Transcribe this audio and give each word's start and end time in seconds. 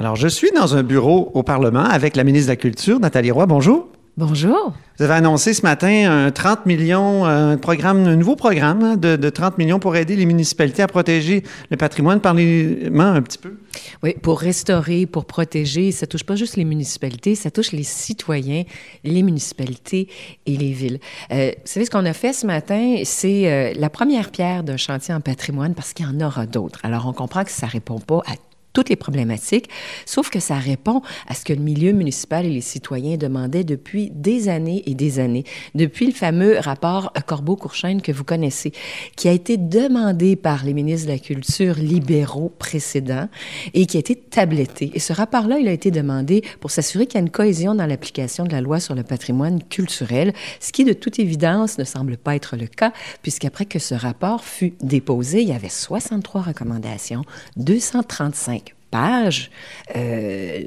Alors, 0.00 0.16
je 0.16 0.28
suis 0.28 0.50
dans 0.52 0.74
un 0.76 0.82
bureau 0.82 1.30
au 1.34 1.42
Parlement 1.42 1.84
avec 1.84 2.16
la 2.16 2.24
ministre 2.24 2.46
de 2.46 2.52
la 2.52 2.56
Culture, 2.56 2.98
Nathalie 3.00 3.30
Roy. 3.30 3.44
Bonjour. 3.44 3.86
Bonjour. 4.16 4.72
Vous 4.96 5.04
avez 5.04 5.12
annoncé 5.12 5.52
ce 5.52 5.60
matin 5.60 6.10
un 6.10 6.30
30 6.30 6.64
millions, 6.64 7.26
un 7.26 7.58
programme, 7.58 8.06
un 8.06 8.16
nouveau 8.16 8.34
programme 8.34 8.82
hein, 8.82 8.96
de, 8.96 9.16
de 9.16 9.28
30 9.28 9.58
millions 9.58 9.78
pour 9.78 9.94
aider 9.96 10.16
les 10.16 10.24
municipalités 10.24 10.82
à 10.82 10.86
protéger 10.86 11.42
le 11.68 11.76
patrimoine. 11.76 12.18
Parlez-moi 12.18 13.04
un 13.04 13.20
petit 13.20 13.36
peu. 13.36 13.58
Oui, 14.02 14.14
pour 14.22 14.40
restaurer, 14.40 15.04
pour 15.04 15.26
protéger, 15.26 15.92
ça 15.92 16.06
touche 16.06 16.24
pas 16.24 16.34
juste 16.34 16.56
les 16.56 16.64
municipalités, 16.64 17.34
ça 17.34 17.50
touche 17.50 17.72
les 17.72 17.82
citoyens, 17.82 18.62
les 19.04 19.22
municipalités 19.22 20.08
et 20.46 20.56
les 20.56 20.72
villes. 20.72 20.98
Euh, 21.30 21.50
vous 21.54 21.62
savez, 21.66 21.84
ce 21.84 21.90
qu'on 21.90 22.06
a 22.06 22.14
fait 22.14 22.32
ce 22.32 22.46
matin, 22.46 23.02
c'est 23.04 23.52
euh, 23.52 23.74
la 23.76 23.90
première 23.90 24.30
pierre 24.30 24.64
d'un 24.64 24.78
chantier 24.78 25.12
en 25.12 25.20
patrimoine 25.20 25.74
parce 25.74 25.92
qu'il 25.92 26.06
y 26.06 26.08
en 26.08 26.26
aura 26.26 26.46
d'autres. 26.46 26.80
Alors, 26.84 27.06
on 27.06 27.12
comprend 27.12 27.44
que 27.44 27.50
ça 27.50 27.66
répond 27.66 27.98
pas 27.98 28.22
à 28.26 28.32
toutes 28.72 28.88
les 28.88 28.96
problématiques, 28.96 29.68
sauf 30.06 30.30
que 30.30 30.40
ça 30.40 30.56
répond 30.56 31.02
à 31.26 31.34
ce 31.34 31.44
que 31.44 31.52
le 31.52 31.60
milieu 31.60 31.92
municipal 31.92 32.46
et 32.46 32.50
les 32.50 32.60
citoyens 32.60 33.16
demandaient 33.16 33.64
depuis 33.64 34.10
des 34.10 34.48
années 34.48 34.82
et 34.86 34.94
des 34.94 35.18
années, 35.18 35.44
depuis 35.74 36.06
le 36.06 36.12
fameux 36.12 36.58
rapport 36.58 37.12
Corbeau-Courchaine 37.30 38.02
que 38.02 38.12
vous 38.12 38.24
connaissez, 38.24 38.72
qui 39.16 39.28
a 39.28 39.32
été 39.32 39.56
demandé 39.56 40.36
par 40.36 40.64
les 40.64 40.74
ministres 40.74 41.06
de 41.06 41.12
la 41.12 41.18
Culture 41.18 41.76
libéraux 41.76 42.52
précédents 42.58 43.28
et 43.74 43.86
qui 43.86 43.96
a 43.96 44.00
été 44.00 44.16
tabletté. 44.16 44.90
Et 44.94 44.98
ce 44.98 45.12
rapport-là, 45.12 45.58
il 45.58 45.68
a 45.68 45.72
été 45.72 45.90
demandé 45.90 46.42
pour 46.60 46.70
s'assurer 46.70 47.06
qu'il 47.06 47.14
y 47.14 47.18
a 47.18 47.20
une 47.20 47.30
cohésion 47.30 47.74
dans 47.74 47.86
l'application 47.86 48.44
de 48.44 48.52
la 48.52 48.60
loi 48.60 48.80
sur 48.80 48.94
le 48.94 49.02
patrimoine 49.02 49.62
culturel, 49.62 50.32
ce 50.58 50.72
qui, 50.72 50.84
de 50.84 50.92
toute 50.92 51.18
évidence, 51.18 51.78
ne 51.78 51.84
semble 51.84 52.16
pas 52.16 52.34
être 52.34 52.56
le 52.56 52.66
cas, 52.66 52.92
puisqu'après 53.22 53.66
que 53.66 53.78
ce 53.78 53.94
rapport 53.94 54.44
fut 54.44 54.74
déposé, 54.82 55.42
il 55.42 55.48
y 55.48 55.52
avait 55.52 55.68
63 55.68 56.42
recommandations, 56.42 57.22
235 57.56 58.69
pages 58.90 59.50
euh, 59.96 60.62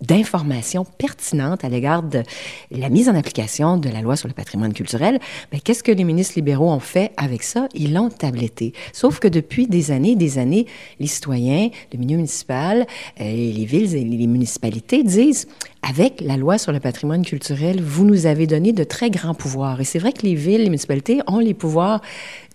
d'informations 0.00 0.84
pertinentes 0.84 1.64
à 1.64 1.68
l'égard 1.68 2.02
de 2.02 2.22
la 2.70 2.90
mise 2.90 3.08
en 3.08 3.14
application 3.14 3.78
de 3.78 3.88
la 3.88 4.02
loi 4.02 4.16
sur 4.16 4.28
le 4.28 4.34
patrimoine 4.34 4.74
culturel, 4.74 5.18
mais 5.52 5.60
qu'est-ce 5.60 5.82
que 5.82 5.92
les 5.92 6.04
ministres 6.04 6.34
libéraux 6.36 6.70
ont 6.70 6.80
fait 6.80 7.12
avec 7.16 7.42
ça? 7.42 7.68
Ils 7.74 7.94
l'ont 7.94 8.10
tabletté. 8.10 8.74
Sauf 8.92 9.18
que 9.18 9.28
depuis 9.28 9.66
des 9.66 9.90
années 9.90 10.12
et 10.12 10.16
des 10.16 10.38
années, 10.38 10.66
les 11.00 11.06
citoyens, 11.06 11.70
le 11.92 11.98
milieu 11.98 12.16
municipal, 12.16 12.86
euh, 13.20 13.24
les 13.24 13.64
villes 13.64 13.94
et 13.94 14.04
les 14.04 14.26
municipalités 14.26 15.02
disent 15.02 15.48
avec 15.88 16.20
la 16.20 16.36
loi 16.36 16.58
sur 16.58 16.72
le 16.72 16.80
patrimoine 16.80 17.24
culturel, 17.24 17.80
vous 17.80 18.04
nous 18.04 18.26
avez 18.26 18.46
donné 18.46 18.72
de 18.72 18.82
très 18.82 19.08
grands 19.08 19.34
pouvoirs. 19.34 19.80
Et 19.80 19.84
c'est 19.84 20.00
vrai 20.00 20.12
que 20.12 20.22
les 20.22 20.34
villes, 20.34 20.62
les 20.62 20.64
municipalités 20.64 21.20
ont 21.28 21.38
les 21.38 21.54
pouvoirs 21.54 22.00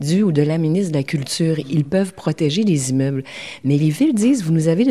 du 0.01 0.23
ou 0.23 0.31
de 0.33 0.41
la 0.41 0.57
ministre 0.57 0.91
de 0.91 0.97
la 0.97 1.03
Culture. 1.03 1.57
Ils 1.69 1.85
peuvent 1.85 2.13
protéger 2.13 2.63
les 2.63 2.89
immeubles. 2.89 3.23
Mais 3.63 3.77
les 3.77 3.89
villes 3.89 4.13
disent, 4.13 4.43
vous 4.43 4.51
nous 4.51 4.67
avez 4.67 4.85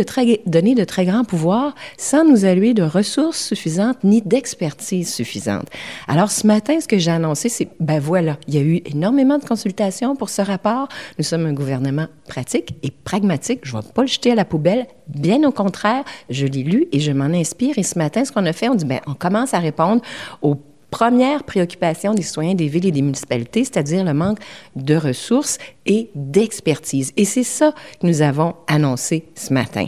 donné 0.47 0.74
de 0.74 0.84
très 0.84 1.05
grands 1.05 1.24
pouvoirs 1.24 1.74
sans 1.98 2.24
nous 2.24 2.47
allouer 2.47 2.72
de 2.72 2.82
ressources 2.82 3.44
suffisantes 3.48 4.02
ni 4.05 4.22
d'expertise 4.22 5.12
suffisante. 5.12 5.66
Alors, 6.08 6.30
ce 6.30 6.47
matin, 6.47 6.80
ce 6.80 6.88
que 6.88 6.98
j'ai 6.98 7.10
annoncé, 7.10 7.50
c'est, 7.50 7.69
ben 7.78 8.00
voilà, 8.00 8.38
il 8.48 8.54
y 8.54 8.59
a 8.59 8.62
eu 8.62 8.81
énormément 8.86 9.36
de 9.36 9.44
consultations 9.44 10.16
pour 10.16 10.31
ce 10.31 10.41
rapport. 10.41 10.88
Nous 11.19 11.25
sommes 11.25 11.44
un 11.44 11.53
gouvernement 11.53 12.06
pratique 12.26 12.75
et 12.82 12.91
pragmatique. 12.91 13.60
Je 13.65 13.76
ne 13.76 13.82
vais 13.82 13.88
pas 13.92 14.03
le 14.03 14.09
jeter 14.09 14.32
à 14.32 14.34
la 14.34 14.47
poubelle. 14.47 14.86
Bien 15.15 15.43
au 15.44 15.53
contraire, 15.53 16.04
je 16.28 16.47
l'ai 16.47 16.62
lu 16.62 16.87
et 16.93 17.00
je 17.00 17.12
m'en 17.12 17.25
inspire. 17.25 17.78
Et 17.78 17.82
ce 17.82 17.98
matin, 17.98 18.25
ce 18.25 18.32
qu'on 18.32 18.47
a 18.47 18.53
fait, 18.53 18.69
on 18.69 18.75
dit, 18.75 18.84
ben, 18.84 19.00
on 19.06 19.15
commence 19.15 19.54
à 19.54 19.59
répondre 19.59 20.03
aux 20.43 20.56
premières 20.91 21.44
préoccupations 21.44 22.15
des 22.15 22.22
citoyens 22.22 22.54
des 22.54 22.69
villes 22.69 22.87
et 22.87 22.93
des 22.93 23.03
municipalités, 23.03 23.65
c'est-à-dire 23.65 24.04
le 24.04 24.15
manque 24.15 24.38
de 24.76 24.97
ressources 24.97 25.59
et 25.87 26.10
d'expertise. 26.15 27.12
Et 27.16 27.25
c'est 27.25 27.44
ça 27.44 27.72
que 28.00 28.06
nous 28.06 28.22
avons 28.22 28.54
annoncé 28.66 29.25
ce 29.34 29.53
matin. 29.53 29.87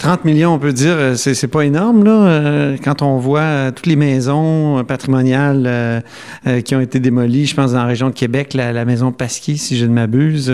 30 0.00 0.24
millions, 0.24 0.54
on 0.54 0.58
peut 0.58 0.72
dire, 0.72 0.94
euh, 0.96 1.14
c'est, 1.14 1.34
c'est 1.34 1.46
pas 1.46 1.60
énorme, 1.60 2.04
là, 2.04 2.10
euh, 2.10 2.76
quand 2.82 3.02
on 3.02 3.18
voit 3.18 3.40
euh, 3.40 3.70
toutes 3.70 3.86
les 3.86 3.96
maisons 3.96 4.82
patrimoniales 4.84 6.02
qui 6.64 6.74
ont 6.74 6.80
été 6.80 7.00
démolies, 7.00 7.46
je 7.46 7.54
pense, 7.54 7.72
dans 7.72 7.78
la 7.78 7.84
région 7.84 8.08
de 8.08 8.14
Québec, 8.14 8.54
la, 8.54 8.84
maison 8.84 9.12
Pasquier, 9.12 9.56
si 9.56 9.76
je 9.76 9.84
ne 9.84 9.92
m'abuse. 9.92 10.52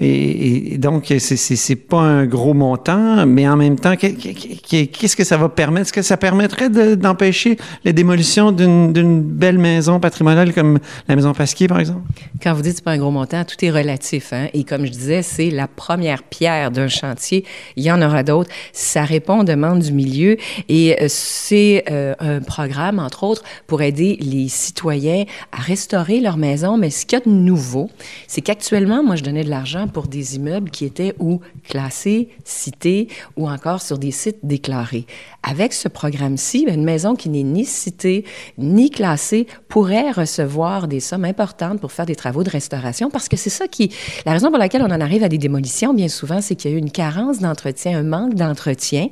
Et, 0.00 0.76
donc, 0.78 1.06
c'est, 1.18 1.36
c'est, 1.36 1.76
pas 1.76 2.00
un 2.00 2.26
gros 2.26 2.52
montant, 2.52 3.24
mais 3.26 3.48
en 3.48 3.56
même 3.56 3.78
temps, 3.78 3.94
qu'est-ce 3.96 5.16
que 5.16 5.24
ça 5.24 5.36
va 5.36 5.48
permettre? 5.48 5.86
Est-ce 5.86 5.92
que 5.92 6.02
ça 6.02 6.16
permettrait 6.16 6.68
de, 6.68 6.94
d'empêcher 6.96 7.56
la 7.84 7.92
démolition 7.92 8.50
d'une, 8.50 8.92
d'une 8.92 9.22
belle 9.22 9.58
maison 9.58 10.00
patrimoniale 10.00 10.52
comme 10.52 10.78
la 11.06 11.16
maison 11.16 11.32
Pasquier, 11.32 11.68
par 11.68 11.78
exemple? 11.78 12.00
Quand 12.42 12.54
vous 12.54 12.62
dites 12.62 12.76
c'est 12.76 12.84
pas 12.84 12.92
un 12.92 12.98
gros 12.98 13.12
montant, 13.12 13.44
tout 13.44 13.64
est 13.64 13.70
relatif. 13.70 14.32
Hein? 14.32 14.48
Et 14.52 14.64
comme 14.64 14.84
je 14.84 14.90
disais, 14.90 15.22
c'est 15.22 15.50
la 15.50 15.68
première 15.68 16.24
pierre 16.24 16.70
d'un 16.70 16.88
chantier. 16.88 17.44
Il 17.76 17.84
y 17.84 17.92
en 17.92 18.02
aura 18.02 18.22
d'autres 18.22 18.39
ça 18.72 19.04
répond 19.04 19.40
aux 19.40 19.44
demandes 19.44 19.80
du 19.80 19.92
milieu 19.92 20.36
et 20.68 20.96
c'est 21.08 21.84
euh, 21.90 22.14
un 22.18 22.40
programme, 22.40 22.98
entre 22.98 23.24
autres, 23.24 23.42
pour 23.66 23.82
aider 23.82 24.16
les 24.20 24.48
citoyens 24.48 25.24
à 25.52 25.60
restaurer 25.60 26.20
leur 26.20 26.36
maison. 26.36 26.76
Mais 26.76 26.90
ce 26.90 27.06
qu'il 27.06 27.18
y 27.18 27.22
a 27.22 27.24
de 27.24 27.30
nouveau, 27.30 27.90
c'est 28.26 28.40
qu'actuellement, 28.40 29.02
moi, 29.02 29.16
je 29.16 29.22
donnais 29.22 29.44
de 29.44 29.50
l'argent 29.50 29.88
pour 29.88 30.06
des 30.06 30.36
immeubles 30.36 30.70
qui 30.70 30.84
étaient 30.84 31.14
ou 31.18 31.40
classés, 31.68 32.28
cités 32.44 33.08
ou 33.36 33.48
encore 33.48 33.82
sur 33.82 33.98
des 33.98 34.10
sites 34.10 34.38
déclarés. 34.42 35.06
Avec 35.42 35.72
ce 35.72 35.88
programme-ci, 35.88 36.66
une 36.68 36.84
maison 36.84 37.14
qui 37.14 37.28
n'est 37.28 37.42
ni 37.42 37.64
citée 37.64 38.24
ni 38.58 38.90
classée 38.90 39.46
pourrait 39.68 40.10
recevoir 40.10 40.88
des 40.88 41.00
sommes 41.00 41.24
importantes 41.24 41.80
pour 41.80 41.92
faire 41.92 42.06
des 42.06 42.16
travaux 42.16 42.44
de 42.44 42.50
restauration 42.50 43.10
parce 43.10 43.28
que 43.28 43.36
c'est 43.36 43.50
ça 43.50 43.68
qui... 43.68 43.90
La 44.26 44.32
raison 44.32 44.48
pour 44.48 44.58
laquelle 44.58 44.82
on 44.82 44.90
en 44.90 45.00
arrive 45.00 45.24
à 45.24 45.28
des 45.28 45.38
démolitions, 45.38 45.94
bien 45.94 46.08
souvent, 46.08 46.40
c'est 46.40 46.54
qu'il 46.56 46.70
y 46.70 46.74
a 46.74 46.76
eu 46.76 46.80
une 46.80 46.90
carence 46.90 47.38
d'entretien, 47.38 47.98
un 47.98 48.02
manque 48.02 48.29
d'entretien. 48.34 49.08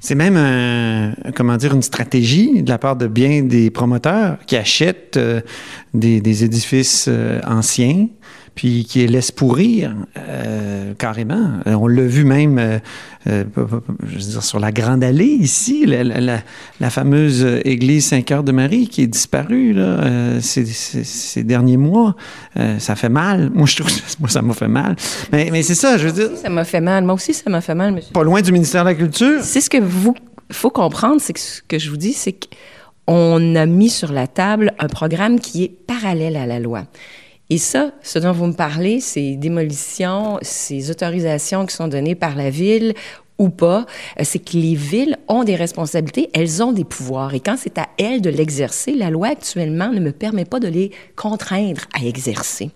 C'est 0.00 0.14
même, 0.14 1.14
comment 1.34 1.56
dire, 1.56 1.74
une 1.74 1.82
stratégie 1.82 2.62
de 2.62 2.68
la 2.68 2.78
part 2.78 2.96
de 2.96 3.06
bien 3.06 3.42
des 3.42 3.70
promoteurs 3.70 4.38
qui 4.46 4.56
achètent 4.56 5.16
euh, 5.16 5.40
des, 5.94 6.20
des, 6.20 6.44
édifices 6.44 7.06
euh, 7.08 7.40
anciens 7.46 8.08
puis 8.54 8.84
qui 8.84 9.00
les 9.00 9.08
laisse 9.08 9.30
pourrir 9.30 9.94
euh, 10.18 10.94
carrément. 10.94 11.60
On 11.66 11.86
l'a 11.86 12.02
vu 12.02 12.24
même, 12.24 12.58
euh, 12.58 12.78
euh, 13.26 13.44
je 14.06 14.14
veux 14.14 14.20
dire, 14.20 14.42
sur 14.42 14.60
la 14.60 14.72
Grande 14.72 15.02
Allée 15.02 15.24
ici, 15.24 15.86
la, 15.86 16.04
la, 16.04 16.40
la 16.80 16.90
fameuse 16.90 17.46
église 17.64 18.06
Saint-Cœur 18.06 18.42
de 18.42 18.52
Marie 18.52 18.88
qui 18.88 19.02
est 19.02 19.06
disparue 19.06 19.72
là, 19.72 19.82
euh, 19.82 20.40
ces, 20.40 20.66
ces, 20.66 21.04
ces, 21.04 21.44
derniers 21.44 21.76
mois. 21.76 22.14
Euh, 22.58 22.78
ça 22.78 22.94
fait 22.94 23.08
mal. 23.08 23.50
Moi, 23.54 23.66
je 23.66 23.76
trouve, 23.76 23.90
moi, 24.20 24.28
ça 24.28 24.42
m'a 24.42 24.54
fait 24.54 24.68
mal. 24.68 24.96
Mais, 25.32 25.48
mais 25.50 25.62
c'est 25.62 25.74
ça, 25.74 25.96
je 25.96 26.08
veux 26.08 26.12
dire. 26.12 26.36
Ça 26.36 26.50
m'a 26.50 26.64
fait 26.64 26.80
mal. 26.80 27.04
Moi 27.04 27.14
aussi, 27.14 27.32
ça 27.32 27.48
m'a 27.48 27.60
fait 27.60 27.74
mal, 27.74 27.92
monsieur. 27.92 28.12
Pas 28.12 28.24
loin 28.24 28.40
du 28.42 28.52
ministère 28.52 28.84
de 28.84 28.90
la 28.90 28.94
Culture? 28.94 29.40
C'est 29.42 29.60
ce 29.60 29.70
que 29.70 29.78
vous 29.78 30.14
faut 30.50 30.70
comprendre, 30.70 31.20
c'est 31.20 31.32
que 31.32 31.40
ce 31.40 31.62
que 31.62 31.78
je 31.78 31.90
vous 31.90 31.96
dis, 31.96 32.12
c'est 32.12 32.36
qu'on 33.06 33.54
a 33.56 33.66
mis 33.66 33.88
sur 33.88 34.12
la 34.12 34.26
table 34.26 34.72
un 34.78 34.88
programme 34.88 35.40
qui 35.40 35.64
est 35.64 35.68
parallèle 35.86 36.36
à 36.36 36.46
la 36.46 36.60
loi. 36.60 36.84
Et 37.52 37.58
ça, 37.58 37.90
ce 38.02 38.18
dont 38.18 38.32
vous 38.32 38.46
me 38.46 38.54
parlez, 38.54 39.00
ces 39.00 39.36
démolitions, 39.36 40.38
ces 40.40 40.90
autorisations 40.90 41.66
qui 41.66 41.76
sont 41.76 41.86
données 41.86 42.14
par 42.14 42.34
la 42.34 42.48
ville 42.48 42.94
ou 43.38 43.50
pas, 43.50 43.84
c'est 44.22 44.38
que 44.38 44.56
les 44.56 44.74
villes 44.74 45.18
ont 45.28 45.44
des 45.44 45.54
responsabilités, 45.54 46.30
elles 46.32 46.62
ont 46.62 46.72
des 46.72 46.84
pouvoirs. 46.84 47.34
Et 47.34 47.40
quand 47.40 47.56
c'est 47.58 47.76
à 47.76 47.88
elles 47.98 48.22
de 48.22 48.30
l'exercer, 48.30 48.94
la 48.94 49.10
loi 49.10 49.28
actuellement 49.28 49.90
ne 49.92 50.00
me 50.00 50.12
permet 50.12 50.46
pas 50.46 50.60
de 50.60 50.68
les 50.68 50.92
contraindre 51.14 51.82
à 51.92 52.02
exercer. 52.06 52.70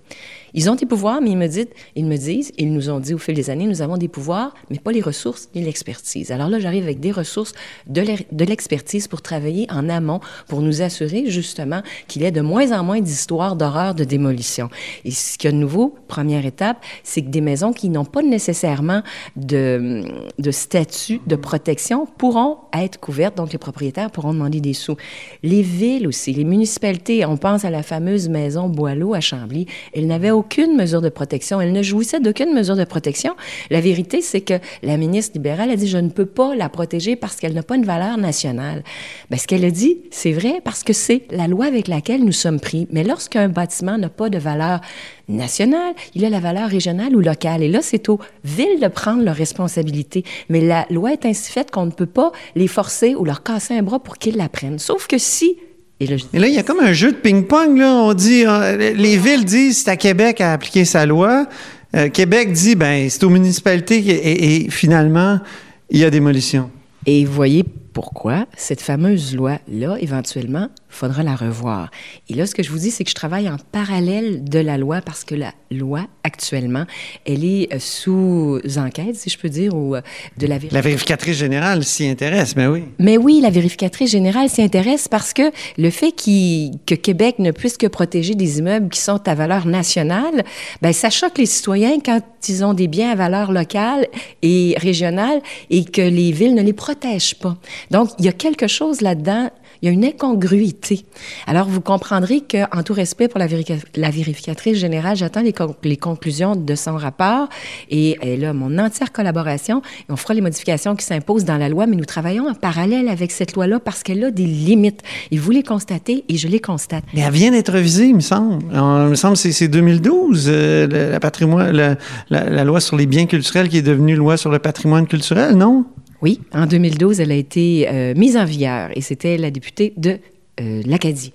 Ils 0.55 0.71
ont 0.71 0.75
des 0.75 0.87
pouvoirs, 0.87 1.21
mais 1.21 1.31
ils 1.31 1.37
me, 1.37 1.47
disent, 1.47 1.69
ils 1.95 2.07
me 2.07 2.17
disent, 2.17 2.53
ils 2.59 2.73
nous 2.73 2.91
ont 2.91 3.01
dit 3.01 3.15
au 3.15 3.19
fil 3.19 3.35
des 3.35 3.51
années, 3.51 3.67
nous 3.67 3.83
avons 3.83 3.97
des 3.97 4.09
pouvoirs, 4.09 4.55
mais 4.71 4.79
pas 4.79 4.93
les 4.93 5.01
ressources 5.01 5.49
ni 5.55 5.63
l'expertise. 5.63 6.31
Alors 6.31 6.49
là, 6.49 6.59
j'arrive 6.59 6.85
avec 6.85 7.01
des 7.01 7.13
ressources, 7.13 7.53
de 7.87 8.45
l'expertise 8.45 9.09
pour 9.09 9.23
travailler 9.23 9.67
en 9.71 9.89
amont, 9.89 10.21
pour 10.49 10.63
nous 10.63 10.83
assurer 10.83 11.25
justement 11.31 11.83
qu'il 12.09 12.23
y 12.23 12.25
ait 12.25 12.31
de 12.31 12.41
moins 12.41 12.73
en 12.73 12.85
moins 12.85 13.01
d'histoires 13.01 13.57
d'horreur 13.57 13.95
de 13.95 14.05
démolition. 14.05 14.69
Et 15.05 15.11
ce 15.11 15.39
qu'il 15.39 15.49
y 15.49 15.53
a 15.53 15.53
de 15.53 15.61
nouveau, 15.61 15.95
première 16.09 16.47
étape, 16.47 16.79
c'est 17.03 17.23
que 17.23 17.29
des 17.29 17.41
maisons 17.41 17.73
qui 17.73 17.89
n'ont 17.89 18.05
pas 18.05 18.23
nécessairement 18.23 19.03
de, 19.37 20.03
statut 20.51 21.21
de 21.27 21.37
protection 21.37 22.07
pourront 22.07 22.59
être 22.73 22.99
couvertes, 22.99 23.37
donc 23.37 23.53
les 23.53 23.59
propriétaires 23.59 24.11
pourront 24.11 24.33
demander 24.33 24.61
des 24.61 24.73
sous. 24.73 24.97
Les 25.43 25.63
villes 25.63 26.07
aussi, 26.07 26.33
les 26.33 26.45
municipalités, 26.45 27.25
on 27.27 27.37
pense 27.37 27.65
à 27.65 27.71
la 27.71 27.83
fameuse 27.83 28.29
maison 28.29 28.69
Boileau 28.69 29.15
à 29.15 29.21
Chambly, 29.21 29.67
elles 29.95 30.07
n'avaient 30.07 30.31
aucune 30.37 30.77
mesure 30.77 31.01
de 31.01 31.09
protection. 31.09 31.61
Elle 31.61 31.73
ne 31.73 31.83
jouissait 31.83 32.21
d'aucune 32.21 32.53
mesure 32.53 32.77
de 32.77 32.85
protection. 32.85 33.35
La 33.71 33.81
vérité, 33.81 34.21
c'est 34.21 34.43
que 34.43 34.55
la 34.83 34.97
ministre 34.97 35.33
libérale 35.35 35.71
a 35.71 35.77
dit, 35.77 35.89
je 35.89 35.99
ne 35.99 36.11
peux 36.11 36.27
pas 36.27 36.55
la 36.55 36.69
protéger 36.69 37.17
parce 37.17 37.37
qu'elle 37.37 37.55
n'a 37.55 37.63
pas 37.63 37.77
une 37.77 37.85
valeur 37.85 38.19
nationale. 38.19 38.85
Ben, 39.31 39.39
ce 39.39 39.47
qu'elle 39.47 39.65
a 39.65 39.71
dit, 39.71 39.99
c'est 40.11 40.33
vrai 40.33 40.61
parce 40.63 40.83
que 40.83 40.93
c'est 40.93 41.23
la 41.31 41.49
loi 41.49 41.67
avec 41.67 41.89
laquelle 41.89 42.25
nous 42.25 42.33
sommes 42.33 42.61
pris. 42.61 42.87
Mais 42.91 43.05
lorsqu'un 43.05 43.49
bâtiment 43.49 43.99
n'a 43.99 44.09
pas 44.09 44.29
de 44.29 44.39
valeur 44.39 44.81
nationale, 45.29 45.95
il 46.15 46.25
a 46.25 46.31
la 46.31 46.41
valeur 46.41 46.69
régionale 46.69 47.17
ou 47.17 47.21
locale. 47.21 47.63
Et 47.63 47.69
là, 47.69 47.81
c'est 47.83 48.09
aux 48.09 48.21
villes 48.45 48.81
de 48.81 48.89
prendre 48.89 49.23
leurs 49.23 49.35
responsabilités. 49.35 50.25
Mais 50.49 50.61
la 50.61 50.87
loi 50.91 51.13
est 51.13 51.25
ainsi 51.25 51.51
faite 51.51 51.71
qu'on 51.71 51.87
ne 51.87 51.91
peut 51.91 52.07
pas 52.07 52.33
les 52.55 52.69
forcer 52.69 53.15
ou 53.15 53.25
leur 53.25 53.43
casser 53.43 53.75
un 53.75 53.83
bras 53.83 53.99
pour 53.99 54.19
qu'ils 54.19 54.37
la 54.37 54.49
prennent. 54.49 54.79
Sauf 54.79 55.07
que 55.07 55.19
si 55.19 55.57
et 55.99 56.07
là, 56.07 56.47
il 56.47 56.55
y 56.55 56.59
a 56.59 56.63
comme 56.63 56.81
un 56.81 56.93
jeu 56.93 57.13
de 57.13 57.17
ping-pong. 57.17 57.79
Là. 57.79 57.95
On 57.95 58.13
dit, 58.13 58.45
euh, 58.47 58.93
les 58.95 59.17
villes 59.17 59.47
disent 59.47 59.79
c'est 59.85 59.91
à 59.91 59.97
Québec 59.97 60.43
à 60.43 60.53
appliquer 60.53 60.85
sa 60.85 61.07
loi. 61.07 61.47
Euh, 61.95 62.11
Québec 62.11 62.53
dit 62.53 62.75
ben 62.75 63.09
c'est 63.09 63.25
aux 63.25 63.31
municipalités 63.31 63.99
et, 63.99 64.67
et, 64.67 64.71
finalement 64.71 65.41
il 65.89 66.01
y 66.01 66.05
a 66.05 66.11
démolition. 66.11 66.71
Et 67.07 67.25
vous 67.25 67.33
voyez 67.33 67.65
pourquoi 67.97 68.45
cette 68.59 68.83
fameuse 68.83 69.35
loi-là, 69.35 69.97
éventuellement, 70.01 70.69
faudra 70.91 71.23
la 71.23 71.35
revoir. 71.35 71.91
Et 72.29 72.35
là, 72.35 72.45
ce 72.45 72.55
que 72.55 72.63
je 72.63 72.71
vous 72.71 72.79
dis, 72.79 72.91
c'est 72.91 73.05
que 73.05 73.11
je 73.11 73.15
travaille 73.15 73.49
en 73.49 73.57
parallèle 73.73 74.45
de 74.45 74.59
la 74.59 74.77
loi 74.77 75.01
parce 75.01 75.25
que 75.25 75.35
la 75.35 75.55
loi, 75.71 76.07
actuellement, 76.23 76.85
elle 77.25 77.43
est 77.43 77.73
euh, 77.73 77.79
sous 77.79 78.61
enquête, 78.77 79.17
si 79.17 79.31
je 79.31 79.39
peux 79.39 79.49
dire, 79.49 79.75
ou 79.75 79.95
euh, 79.95 80.03
de 80.37 80.47
la 80.47 80.59
La 80.73 80.83
vérificatrice 80.83 81.39
générale 81.39 81.85
s'y 81.85 82.07
intéresse, 82.07 82.55
mais 82.55 82.67
oui. 82.67 82.85
Mais 82.99 83.17
oui, 83.17 83.41
la 83.41 83.49
vérificatrice 83.49 84.11
générale 84.11 84.51
s'y 84.51 84.61
intéresse 84.61 85.09
parce 85.09 85.33
que 85.33 85.51
le 85.79 85.89
fait 85.89 86.13
que 86.13 86.95
Québec 86.95 87.37
ne 87.39 87.51
puisse 87.51 87.79
que 87.79 87.87
protéger 87.87 88.35
des 88.35 88.59
immeubles 88.59 88.91
qui 88.91 89.01
sont 89.01 89.27
à 89.27 89.35
valeur 89.35 89.67
nationale, 89.67 90.45
ben 90.83 90.93
ça 90.93 91.09
choque 91.09 91.39
les 91.39 91.47
citoyens 91.47 91.99
quand 92.05 92.21
ils 92.49 92.63
ont 92.63 92.75
des 92.75 92.89
biens 92.89 93.11
à 93.11 93.15
valeur 93.15 93.53
locale 93.53 94.07
et 94.43 94.75
régionale 94.79 95.41
et 95.71 95.85
que 95.85 96.03
les 96.03 96.33
villes 96.33 96.55
ne 96.55 96.63
les 96.63 96.75
protègent 96.75 97.37
pas. 97.37 97.57
Donc, 97.91 98.11
il 98.19 98.25
y 98.25 98.29
a 98.29 98.33
quelque 98.33 98.67
chose 98.67 99.01
là-dedans 99.01 99.51
il 99.83 99.87
y 99.87 99.89
a 99.89 99.93
une 99.93 100.05
incongruité. 100.05 101.05
Alors, 101.47 101.69
vous 101.69 101.81
comprendrez 101.81 102.41
qu'en 102.41 102.83
tout 102.83 102.95
respect 102.95 103.29
pour 103.29 103.39
la, 103.39 103.47
vérificatrice 103.47 104.79
générale, 104.79 105.17
j'attends 105.17 105.43
les, 105.43 105.97
conclusions 105.97 106.57
de 106.57 106.75
son 106.75 106.97
rapport 106.97 107.49
et 107.91 108.17
elle 108.23 108.45
a 108.45 108.53
mon 108.53 108.79
entière 108.79 109.13
collaboration 109.13 109.83
on 110.09 110.17
fera 110.17 110.35
les 110.35 110.41
modifications 110.41 110.95
qui 110.95 111.05
s'imposent 111.05 111.45
dans 111.45 111.57
la 111.57 111.69
loi, 111.69 111.87
mais 111.87 111.97
nous 111.97 112.05
travaillons 112.05 112.49
en 112.49 112.55
parallèle 112.55 113.09
avec 113.09 113.31
cette 113.33 113.55
loi-là 113.55 113.81
parce 113.81 114.03
qu'elle 114.03 114.23
a 114.25 114.31
des 114.31 114.47
limites. 114.47 115.03
Et 115.31 115.39
vous 115.39 115.51
les 115.51 115.63
constatez 115.63 116.25
et 116.29 116.37
je 116.37 116.49
les 116.49 116.61
constate. 116.61 117.05
Mais 117.15 117.21
elle 117.21 117.33
vient 117.33 117.51
d'être 117.51 117.73
révisée, 117.73 118.07
il 118.07 118.15
me 118.15 118.21
semble. 118.21 118.65
il 118.73 118.81
me 118.81 119.15
semble 119.15 119.37
que 119.37 119.51
c'est 119.51 119.69
2012, 119.69 120.47
euh, 120.49 121.11
la, 121.11 121.21
patrimoine, 121.21 121.97
la 122.31 122.65
loi 122.65 122.81
sur 122.81 122.97
les 122.97 123.07
biens 123.07 123.27
culturels 123.27 123.69
qui 123.69 123.79
est 123.79 123.83
devenue 123.83 124.15
loi 124.15 124.37
sur 124.37 124.51
le 124.51 124.59
patrimoine 124.59 125.07
culturel, 125.07 125.57
non? 125.57 125.87
Oui, 126.23 126.41
en 126.53 126.67
2012, 126.67 127.21
elle 127.21 127.33
a 127.33 127.35
été 127.35 127.89
euh, 127.89 128.15
mise 128.17 128.37
en 128.37 128.45
vigueur 128.45 128.91
et 128.95 129.01
c'était 129.01 129.37
la 129.37 129.51
députée 129.51 129.93
de 129.97 130.19
euh, 130.61 130.83
l'Acadie. 130.87 131.33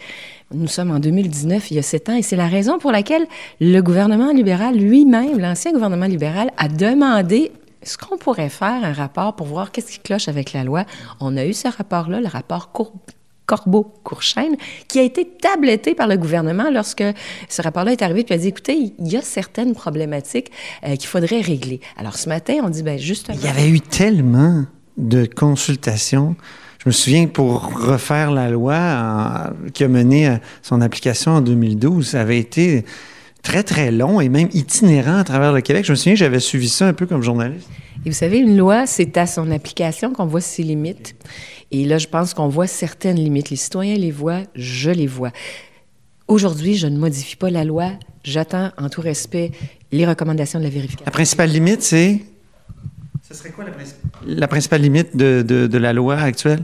Nous 0.54 0.68
sommes 0.68 0.92
en 0.92 1.00
2019, 1.00 1.72
il 1.72 1.76
y 1.76 1.80
a 1.80 1.84
sept 1.84 2.10
ans, 2.10 2.16
et 2.16 2.22
c'est 2.22 2.36
la 2.36 2.48
raison 2.48 2.78
pour 2.78 2.92
laquelle 2.92 3.26
le 3.62 3.80
gouvernement 3.82 4.34
libéral 4.34 4.76
lui-même, 4.76 5.40
l'ancien 5.40 5.72
gouvernement 5.72 6.08
libéral, 6.08 6.52
a 6.58 6.68
demandé 6.68 7.52
est-ce 7.82 7.98
qu'on 7.98 8.18
pourrait 8.18 8.50
faire 8.50 8.84
un 8.84 8.94
rapport 8.94 9.36
pour 9.36 9.48
voir 9.48 9.72
qu'est-ce 9.72 9.94
qui 9.94 10.00
cloche 10.00 10.28
avec 10.28 10.54
la 10.54 10.64
loi? 10.64 10.86
On 11.20 11.38
a 11.38 11.46
eu 11.46 11.54
ce 11.54 11.68
rapport-là, 11.68 12.20
le 12.20 12.28
rapport 12.28 12.72
Corbeau-Courchaine, 13.52 14.56
qui 14.88 15.00
a 15.00 15.02
été 15.02 15.28
tabletté 15.28 15.94
par 15.94 16.08
le 16.08 16.16
gouvernement 16.16 16.70
lorsque 16.72 17.04
ce 17.50 17.62
rapport-là 17.62 17.92
est 17.92 18.02
arrivé, 18.02 18.24
puis 18.24 18.34
a 18.34 18.38
dit, 18.38 18.48
écoutez, 18.48 18.94
il 18.98 19.12
y 19.12 19.18
a 19.18 19.22
certaines 19.22 19.74
problématiques 19.74 20.52
euh, 20.86 20.96
qu'il 20.96 21.08
faudrait 21.08 21.42
régler. 21.42 21.82
Alors 21.98 22.16
ce 22.16 22.30
matin, 22.30 22.60
on 22.64 22.70
dit, 22.70 22.82
ben 22.82 22.98
justement... 22.98 23.38
Il 23.38 23.46
y 23.46 23.50
avait 23.50 23.68
eu 23.68 23.82
tellement 23.82 24.64
de 24.98 25.26
consultation. 25.26 26.38
Je 26.80 26.88
me 26.88 26.92
souviens, 26.94 27.28
pour 27.28 27.74
refaire 27.76 28.32
la 28.32 28.50
loi 28.50 29.52
qui 29.74 29.84
a 29.84 29.90
mené 29.90 30.28
à 30.28 30.40
son 30.62 30.80
application 30.80 31.32
en 31.34 31.42
2012, 31.42 32.08
ça 32.08 32.22
avait 32.22 32.40
été 32.40 32.86
très, 33.44 33.64
très 33.64 33.92
long 33.92 34.22
et 34.22 34.30
même 34.30 34.48
itinérant 34.54 35.18
à 35.18 35.26
travers 35.26 35.52
le 35.52 35.60
Québec. 35.60 35.84
Je 35.84 35.92
me 35.92 35.98
souviens, 35.98 36.16
j'avais 36.16 36.40
suivi 36.40 36.70
ça 36.70 36.88
un 36.88 36.94
peu 36.94 37.06
comme 37.06 37.22
journaliste. 37.22 37.68
Et 38.06 38.10
vous 38.10 38.16
savez, 38.16 38.40
une 38.40 38.58
loi, 38.58 38.88
c'est 38.88 39.16
à 39.18 39.28
son 39.28 39.52
application 39.52 40.12
qu'on 40.12 40.26
voit 40.26 40.42
ses 40.42 40.64
limites. 40.64 41.16
Et 41.70 41.86
là, 41.86 41.98
je 42.00 42.08
pense 42.08 42.34
qu'on 42.34 42.48
voit 42.48 42.68
certaines 42.68 43.18
limites. 43.18 43.50
Les 43.52 43.56
citoyens 43.56 43.96
les 43.96 44.12
voient, 44.12 44.42
je 44.56 44.90
les 44.90 45.08
vois. 45.08 45.32
Aujourd'hui, 46.28 46.76
je 46.76 46.88
ne 46.88 46.98
modifie 46.98 47.36
pas 47.36 47.52
la 47.52 47.64
loi. 47.64 47.92
J'attends, 48.24 48.72
en 48.78 48.90
tout 48.90 49.02
respect, 49.02 49.52
les 49.92 50.06
recommandations 50.06 50.60
de 50.60 50.64
la 50.64 50.70
vérification. 50.70 51.06
La 51.06 51.12
principale 51.12 51.50
limite, 51.52 51.84
c'est? 51.84 52.22
Ce 53.28 53.36
serait 53.36 53.52
quoi 53.52 53.66
la, 54.26 54.48
principale 54.48 54.82
limite 54.82 55.16
de, 55.16 55.78
la 55.78 55.94
loi 55.94 56.18
actuelle? 56.18 56.64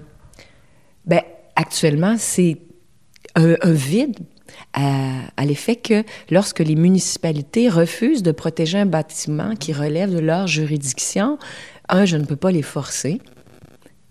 Bien, 1.05 1.21
actuellement, 1.55 2.15
c'est 2.17 2.57
un, 3.35 3.55
vide 3.71 4.17
à, 4.73 5.45
l'effet 5.45 5.75
que 5.75 6.03
lorsque 6.29 6.59
les 6.59 6.75
municipalités 6.75 7.69
refusent 7.69 8.23
de 8.23 8.31
protéger 8.31 8.77
un 8.77 8.85
bâtiment 8.85 9.55
qui 9.55 9.73
relève 9.73 10.13
de 10.13 10.19
leur 10.19 10.47
juridiction, 10.47 11.37
un, 11.89 12.05
je 12.05 12.17
ne 12.17 12.25
peux 12.25 12.35
pas 12.35 12.51
les 12.51 12.61
forcer. 12.61 13.19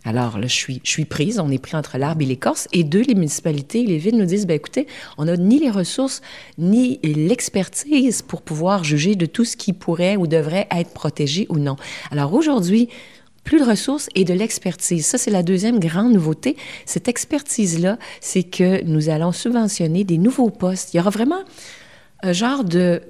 Alors 0.06 0.38
là, 0.38 0.46
je 0.46 0.80
suis, 0.84 1.04
prise, 1.04 1.40
on 1.40 1.50
est 1.50 1.58
pris 1.58 1.76
entre 1.76 1.98
l'arbre 1.98 2.22
et 2.22 2.26
l'écorce. 2.26 2.68
Et 2.72 2.84
deux, 2.84 3.02
les 3.02 3.16
municipalités, 3.16 3.84
les 3.84 3.98
villes 3.98 4.16
nous 4.16 4.24
disent, 4.24 4.46
ben 4.46 4.54
écoutez, 4.54 4.86
on 5.18 5.24
n'a 5.24 5.36
ni 5.36 5.58
les 5.58 5.70
ressources 5.70 6.22
ni 6.58 7.00
l'expertise 7.02 8.22
pour 8.22 8.42
pouvoir 8.42 8.84
juger 8.84 9.16
de 9.16 9.26
tout 9.26 9.44
ce 9.44 9.56
qui 9.56 9.72
pourrait 9.72 10.14
ou 10.14 10.28
devrait 10.28 10.68
être 10.70 10.90
protégé 10.90 11.46
ou 11.48 11.58
non. 11.58 11.74
Alors 12.12 12.34
aujourd'hui, 12.34 12.88
plus 13.46 13.60
de 13.60 13.64
ressources 13.64 14.10
et 14.14 14.24
de 14.24 14.34
l'expertise. 14.34 15.06
Ça, 15.06 15.16
c'est 15.16 15.30
la 15.30 15.42
deuxième 15.42 15.78
grande 15.78 16.12
nouveauté. 16.12 16.56
Cette 16.84 17.08
expertise-là, 17.08 17.96
c'est 18.20 18.42
que 18.42 18.84
nous 18.84 19.08
allons 19.08 19.32
subventionner 19.32 20.04
des 20.04 20.18
nouveaux 20.18 20.50
postes. 20.50 20.92
Il 20.92 20.98
y 20.98 21.00
aura 21.00 21.10
vraiment 21.10 21.42
un 22.22 22.32
genre 22.32 22.64
de 22.64 23.00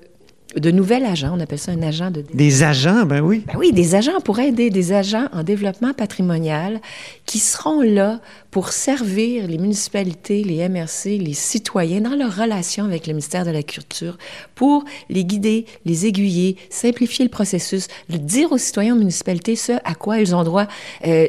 de 0.56 0.70
nouvel 0.70 1.04
agents. 1.04 1.32
On 1.34 1.40
appelle 1.40 1.58
ça 1.58 1.72
un 1.72 1.82
agent 1.82 2.10
de... 2.10 2.24
Des 2.32 2.62
agents, 2.62 3.04
ben 3.04 3.20
oui. 3.20 3.44
Ben 3.46 3.54
oui, 3.58 3.72
des 3.72 3.94
agents 3.94 4.20
pour 4.24 4.38
aider 4.38 4.70
des 4.70 4.92
agents 4.92 5.28
en 5.32 5.42
développement 5.42 5.92
patrimonial 5.92 6.80
qui 7.26 7.38
seront 7.38 7.82
là 7.82 8.20
pour 8.50 8.72
servir 8.72 9.46
les 9.46 9.58
municipalités, 9.58 10.42
les 10.42 10.66
MRC, 10.68 11.18
les 11.18 11.34
citoyens 11.34 12.00
dans 12.00 12.16
leur 12.16 12.34
relation 12.34 12.84
avec 12.84 13.06
le 13.06 13.12
ministère 13.12 13.44
de 13.44 13.50
la 13.50 13.62
Culture, 13.62 14.16
pour 14.54 14.84
les 15.10 15.24
guider, 15.24 15.66
les 15.84 16.06
aiguiller, 16.06 16.56
simplifier 16.70 17.24
le 17.24 17.30
processus, 17.30 17.88
dire 18.08 18.52
aux 18.52 18.58
citoyens 18.58 18.94
aux 18.94 18.98
municipalités 18.98 19.56
ce 19.56 19.72
à 19.84 19.94
quoi 19.94 20.18
ils 20.18 20.34
ont 20.34 20.42
droit 20.42 20.66
euh, 21.06 21.26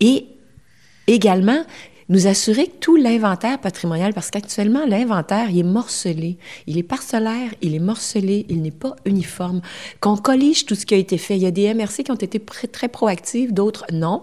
et 0.00 0.26
également 1.06 1.64
nous 2.08 2.26
assurer 2.26 2.66
que 2.66 2.76
tout 2.80 2.96
l'inventaire 2.96 3.60
patrimonial, 3.60 4.14
parce 4.14 4.30
qu'actuellement, 4.30 4.86
l'inventaire, 4.86 5.50
il 5.50 5.58
est 5.58 5.62
morcelé. 5.62 6.38
Il 6.66 6.78
est 6.78 6.82
parcellaire, 6.82 7.50
il 7.60 7.74
est 7.74 7.80
morcelé, 7.80 8.46
il 8.48 8.62
n'est 8.62 8.70
pas 8.70 8.96
uniforme. 9.04 9.60
Qu'on 10.00 10.16
collige 10.16 10.66
tout 10.66 10.74
ce 10.74 10.86
qui 10.86 10.94
a 10.94 10.98
été 10.98 11.18
fait. 11.18 11.36
Il 11.36 11.42
y 11.42 11.46
a 11.46 11.50
des 11.50 11.72
MRC 11.74 12.04
qui 12.04 12.10
ont 12.10 12.14
été 12.14 12.40
très 12.40 12.88
proactifs, 12.88 13.52
d'autres 13.52 13.84
non, 13.92 14.22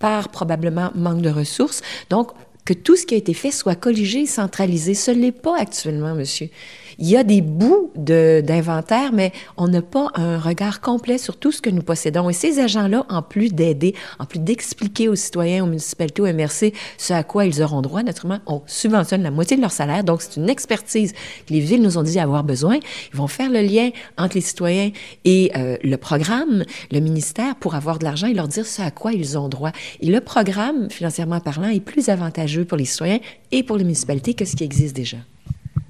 par 0.00 0.28
probablement 0.28 0.90
manque 0.94 1.22
de 1.22 1.30
ressources. 1.30 1.80
Donc, 2.10 2.32
que 2.64 2.74
tout 2.74 2.96
ce 2.96 3.06
qui 3.06 3.14
a 3.14 3.16
été 3.16 3.34
fait 3.34 3.50
soit 3.50 3.74
colligé, 3.74 4.26
centralisé. 4.26 4.94
Ce 4.94 5.10
n'est 5.10 5.32
pas 5.32 5.58
actuellement, 5.58 6.14
monsieur. 6.14 6.50
Il 6.98 7.08
y 7.08 7.16
a 7.16 7.24
des 7.24 7.40
bouts 7.40 7.90
d'inventaire, 7.96 9.12
mais 9.12 9.32
on 9.56 9.68
n'a 9.68 9.82
pas 9.82 10.10
un 10.14 10.38
regard 10.38 10.80
complet 10.80 11.18
sur 11.18 11.36
tout 11.36 11.52
ce 11.52 11.62
que 11.62 11.70
nous 11.70 11.82
possédons. 11.82 12.28
Et 12.30 12.32
ces 12.32 12.58
agents-là, 12.58 13.06
en 13.08 13.22
plus 13.22 13.52
d'aider, 13.52 13.94
en 14.18 14.24
plus 14.24 14.38
d'expliquer 14.38 15.08
aux 15.08 15.14
citoyens, 15.14 15.64
aux 15.64 15.66
municipalités, 15.66 16.22
aux 16.22 16.32
MRC 16.32 16.72
ce 16.98 17.12
à 17.12 17.22
quoi 17.22 17.46
ils 17.46 17.62
auront 17.62 17.82
droit, 17.82 18.02
naturellement, 18.02 18.40
on 18.46 18.62
subventionne 18.66 19.22
la 19.22 19.30
moitié 19.30 19.56
de 19.56 19.62
leur 19.62 19.72
salaire. 19.72 20.04
Donc, 20.04 20.22
c'est 20.22 20.36
une 20.36 20.48
expertise 20.48 21.12
que 21.12 21.52
les 21.52 21.60
villes 21.60 21.82
nous 21.82 21.98
ont 21.98 22.02
dit 22.02 22.18
avoir 22.18 22.44
besoin. 22.44 22.78
Ils 23.12 23.16
vont 23.16 23.26
faire 23.26 23.50
le 23.50 23.60
lien 23.60 23.90
entre 24.18 24.34
les 24.34 24.40
citoyens 24.40 24.90
et 25.24 25.52
euh, 25.56 25.76
le 25.82 25.96
programme, 25.96 26.64
le 26.90 27.00
ministère, 27.00 27.56
pour 27.56 27.74
avoir 27.74 27.98
de 27.98 28.04
l'argent 28.04 28.26
et 28.26 28.34
leur 28.34 28.48
dire 28.48 28.66
ce 28.66 28.82
à 28.82 28.90
quoi 28.90 29.12
ils 29.12 29.38
ont 29.38 29.48
droit. 29.48 29.72
Et 30.00 30.06
le 30.06 30.20
programme, 30.20 30.90
financièrement 30.90 31.40
parlant, 31.40 31.68
est 31.68 31.80
plus 31.80 32.08
avantageux 32.08 32.64
pour 32.64 32.76
les 32.76 32.84
citoyens 32.84 33.18
et 33.50 33.62
pour 33.62 33.76
les 33.76 33.84
municipalités 33.84 34.34
que 34.34 34.44
ce 34.44 34.56
qui 34.56 34.64
existe 34.64 34.96
déjà. 34.96 35.18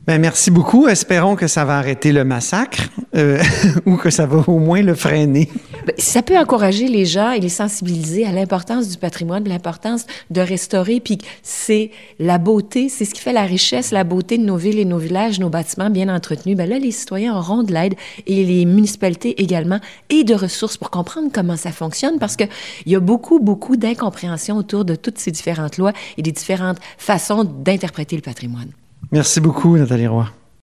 Ben, 0.04 0.20
merci 0.20 0.50
beaucoup. 0.50 0.88
Espérons 0.88 1.36
que 1.36 1.46
ça 1.46 1.64
va 1.64 1.78
arrêter 1.78 2.10
le 2.10 2.24
massacre 2.24 2.88
euh, 3.14 3.40
ou 3.86 3.96
que 3.96 4.10
ça 4.10 4.26
va 4.26 4.42
au 4.48 4.58
moins 4.58 4.82
le 4.82 4.96
freiner. 4.96 5.48
Ben, 5.86 5.94
ça 5.96 6.22
peut 6.22 6.36
encourager 6.36 6.88
les 6.88 7.04
gens 7.04 7.30
et 7.30 7.38
les 7.38 7.48
sensibiliser 7.48 8.26
à 8.26 8.32
l'importance 8.32 8.88
du 8.88 8.98
patrimoine, 8.98 9.48
l'importance 9.48 10.06
de 10.30 10.40
restaurer. 10.40 10.98
Puis 10.98 11.18
c'est 11.44 11.92
la 12.18 12.38
beauté, 12.38 12.88
c'est 12.88 13.04
ce 13.04 13.14
qui 13.14 13.20
fait 13.20 13.32
la 13.32 13.44
richesse, 13.44 13.92
la 13.92 14.02
beauté 14.02 14.38
de 14.38 14.42
nos 14.42 14.56
villes 14.56 14.80
et 14.80 14.84
nos 14.84 14.98
villages, 14.98 15.38
nos 15.38 15.50
bâtiments 15.50 15.88
bien 15.88 16.12
entretenus. 16.12 16.56
Ben 16.56 16.68
là, 16.68 16.80
les 16.80 16.90
citoyens 16.90 17.36
auront 17.36 17.62
de 17.62 17.72
l'aide 17.72 17.94
et 18.26 18.44
les 18.44 18.64
municipalités 18.64 19.40
également 19.40 19.78
et 20.10 20.24
de 20.24 20.34
ressources 20.34 20.76
pour 20.76 20.90
comprendre 20.90 21.28
comment 21.32 21.56
ça 21.56 21.70
fonctionne 21.70 22.18
parce 22.18 22.34
qu'il 22.34 22.48
y 22.86 22.96
a 22.96 23.00
beaucoup, 23.00 23.38
beaucoup 23.38 23.76
d'incompréhension 23.76 24.56
autour 24.56 24.84
de 24.84 24.96
toutes 24.96 25.18
ces 25.18 25.30
différentes 25.30 25.78
lois 25.78 25.92
et 26.16 26.22
des 26.22 26.32
différentes 26.32 26.78
façons 26.98 27.44
d'interpréter 27.44 28.16
le 28.16 28.22
patrimoine. 28.22 28.72
Merci 29.12 29.40
beaucoup, 29.40 29.76
Nathalie 29.76 30.06
Roy. 30.06 30.24